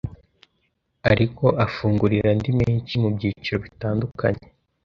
ariko 1.11 1.45
afungurira 1.65 2.27
andi 2.33 2.51
menshi 2.59 2.93
mu 3.01 3.09
byiciro 3.15 3.57
bitandukanye 3.65 4.45